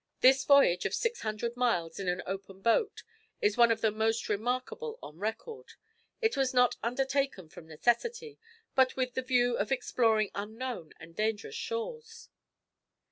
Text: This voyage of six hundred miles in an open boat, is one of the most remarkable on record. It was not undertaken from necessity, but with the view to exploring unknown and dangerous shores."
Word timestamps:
This 0.21 0.43
voyage 0.45 0.87
of 0.87 0.95
six 0.95 1.21
hundred 1.21 1.55
miles 1.55 1.99
in 1.99 2.07
an 2.07 2.23
open 2.25 2.63
boat, 2.63 3.03
is 3.39 3.55
one 3.55 3.69
of 3.71 3.81
the 3.81 3.91
most 3.91 4.29
remarkable 4.29 4.97
on 5.03 5.19
record. 5.19 5.73
It 6.23 6.35
was 6.35 6.55
not 6.55 6.75
undertaken 6.81 7.49
from 7.49 7.67
necessity, 7.67 8.39
but 8.73 8.95
with 8.95 9.13
the 9.13 9.21
view 9.21 9.55
to 9.63 9.71
exploring 9.75 10.31
unknown 10.33 10.93
and 10.99 11.15
dangerous 11.15 11.53
shores." 11.53 12.29